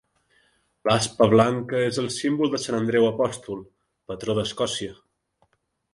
L'aspa 0.87 1.27
blanca 1.33 1.83
és 1.89 2.01
el 2.03 2.09
símbol 2.17 2.51
de 2.55 2.61
Sant 2.63 2.79
Andreu 2.79 3.07
apòstol, 3.13 3.61
patró 4.13 4.37
d'Escòcia. 4.41 5.01